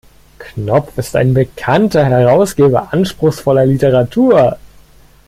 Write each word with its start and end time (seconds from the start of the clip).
Knopf 0.55 0.97
ist 0.97 1.15
ein 1.15 1.35
bekannter 1.35 2.03
Herausgeber 2.05 2.91
anspruchsvoller 2.91 3.67
Literatur. 3.67 4.57